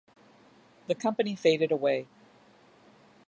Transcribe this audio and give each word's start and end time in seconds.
The 0.87 0.95
company 0.95 1.35
faded 1.35 1.71
away. 1.71 2.07